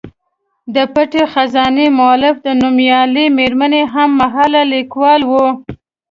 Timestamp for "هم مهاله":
3.93-4.61